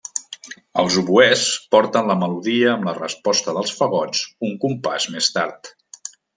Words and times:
Els 0.83 0.95
oboès 1.01 1.43
porten 1.75 2.09
la 2.13 2.15
melodia 2.23 2.73
amb 2.73 2.89
la 2.89 2.97
resposta 3.01 3.57
dels 3.61 3.77
fagots 3.83 4.25
un 4.51 4.59
compàs 4.67 5.09
més 5.19 5.33
tard. 5.41 5.75